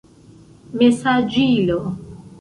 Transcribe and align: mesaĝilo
mesaĝilo 0.81 1.79